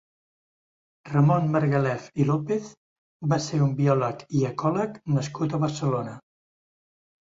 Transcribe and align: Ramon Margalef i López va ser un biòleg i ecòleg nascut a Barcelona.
Ramon 1.09 1.51
Margalef 1.57 2.09
i 2.23 2.27
López 2.31 2.73
va 3.35 3.41
ser 3.51 3.63
un 3.69 3.79
biòleg 3.85 4.27
i 4.41 4.45
ecòleg 4.53 5.01
nascut 5.17 5.59
a 5.59 5.65
Barcelona. 5.71 6.21